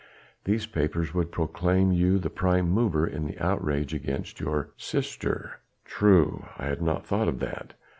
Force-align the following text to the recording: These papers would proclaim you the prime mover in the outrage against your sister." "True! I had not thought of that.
These 0.45 0.65
papers 0.65 1.13
would 1.13 1.31
proclaim 1.31 1.91
you 1.91 2.17
the 2.17 2.31
prime 2.31 2.67
mover 2.71 3.05
in 3.05 3.27
the 3.27 3.37
outrage 3.37 3.93
against 3.93 4.39
your 4.39 4.71
sister." 4.75 5.59
"True! 5.85 6.47
I 6.57 6.65
had 6.65 6.81
not 6.81 7.05
thought 7.05 7.27
of 7.27 7.37
that. 7.41 7.75